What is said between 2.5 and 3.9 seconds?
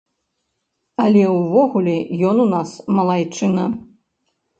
нас малайчына.